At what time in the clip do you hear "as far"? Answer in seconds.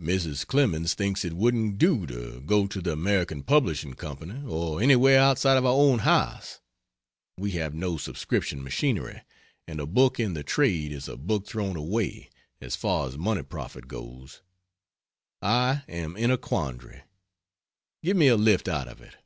12.62-13.08